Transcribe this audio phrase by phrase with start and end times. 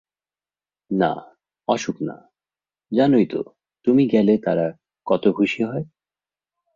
[0.91, 1.11] না,
[1.67, 2.15] অসুখ না,
[2.91, 3.41] জানই তো
[3.87, 4.67] তুমি গেলে তারা
[5.07, 5.85] কত খুশি হয়।